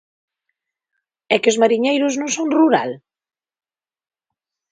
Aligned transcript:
¿É 1.33 1.35
que 1.41 1.51
os 1.53 1.59
mariñeiros 1.63 2.13
non 2.21 2.29
son 2.35 2.47
rural? 2.59 2.91